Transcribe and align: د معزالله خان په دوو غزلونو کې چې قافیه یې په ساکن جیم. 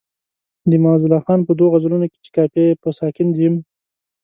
د 0.69 0.71
معزالله 0.83 1.19
خان 1.25 1.39
په 1.47 1.51
دوو 1.57 1.71
غزلونو 1.73 2.05
کې 2.11 2.17
چې 2.23 2.29
قافیه 2.37 2.65
یې 2.69 2.79
په 2.81 2.89
ساکن 2.99 3.27
جیم. 3.37 3.55